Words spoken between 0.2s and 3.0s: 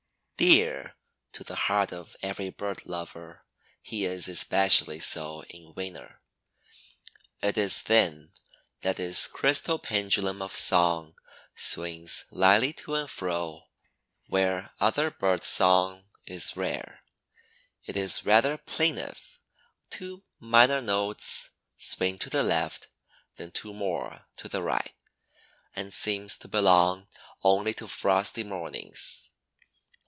Dear to the heart of every bird